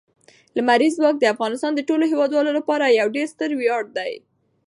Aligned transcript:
لمریز 0.55 0.93
ځواک 0.99 1.15
د 1.19 1.23
افغانستان 1.33 1.71
د 1.75 1.81
ټولو 1.89 2.03
هیوادوالو 2.11 2.51
لپاره 2.59 2.95
یو 2.99 3.07
ډېر 3.15 3.27
ستر 3.33 3.49
ویاړ 3.55 3.83
دی. 3.97 4.13